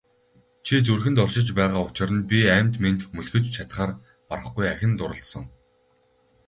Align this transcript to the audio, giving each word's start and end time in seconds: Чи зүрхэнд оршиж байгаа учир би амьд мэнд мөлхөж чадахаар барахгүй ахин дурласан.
Чи 0.65 0.75
зүрхэнд 0.85 1.17
оршиж 1.23 1.47
байгаа 1.57 1.81
учир 1.87 2.09
би 2.29 2.39
амьд 2.57 2.73
мэнд 2.83 3.01
мөлхөж 3.15 3.45
чадахаар 3.55 3.91
барахгүй 4.29 4.65
ахин 4.73 4.93
дурласан. 4.99 5.45